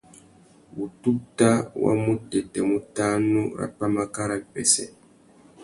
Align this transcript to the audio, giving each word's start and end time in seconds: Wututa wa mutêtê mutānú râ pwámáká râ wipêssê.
Wututa 0.75 1.51
wa 1.83 1.93
mutêtê 2.03 2.61
mutānú 2.69 3.41
râ 3.59 3.65
pwámáká 3.75 4.21
râ 4.29 4.35
wipêssê. 4.39 4.85